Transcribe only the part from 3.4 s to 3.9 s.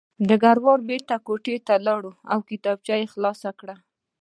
کړه